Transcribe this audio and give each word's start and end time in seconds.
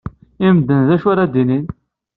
I 0.45 0.49
medden, 0.55 0.81
d 0.87 0.89
acu 0.95 1.07
ara 1.11 1.25
d-inin? 1.33 1.65